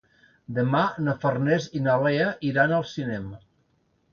[0.59, 3.39] Demà na Farners i na Lea iran al cinema.